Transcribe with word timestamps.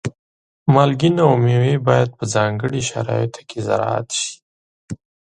مالګین 0.73 1.15
او 1.25 1.31
مېوې 1.43 1.75
باید 1.87 2.09
په 2.17 2.23
ځانګړو 2.33 2.79
شرایطو 2.89 3.41
کې 3.49 3.57
زراعت 3.67 4.09
شي. 4.19 4.33